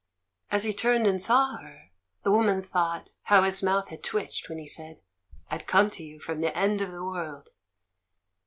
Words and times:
As 0.49 0.63
he 0.63 0.71
tm 0.73 0.97
ned 1.01 1.07
and 1.07 1.21
saw 1.21 1.57
her, 1.57 1.91
the 2.23 2.31
woman 2.31 2.63
thought 2.63 3.11
how 3.25 3.43
his 3.43 3.61
mouth 3.61 3.89
had 3.89 4.01
twitched 4.03 4.49
when 4.49 4.57
he 4.57 4.65
said, 4.65 4.99
"I'd 5.51 5.67
come 5.67 5.91
to 5.91 6.01
you 6.01 6.19
from 6.19 6.41
the 6.41 6.57
end 6.57 6.81
of 6.81 6.91
the 6.91 7.05
world." 7.05 7.49